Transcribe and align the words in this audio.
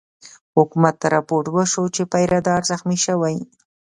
حکومت 0.57 0.95
ته 1.01 1.07
رپوټ 1.15 1.45
وشو 1.55 1.83
چې 1.95 2.03
پیره 2.11 2.39
دار 2.47 2.61
زخمي 2.71 2.97
شوی. 3.05 3.37